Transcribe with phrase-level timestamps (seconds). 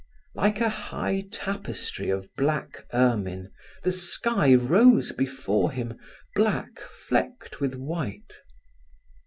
[0.33, 3.51] Like a high tapestry of black ermine,
[3.83, 5.95] the sky rose before him,
[6.33, 8.39] black flecked with white.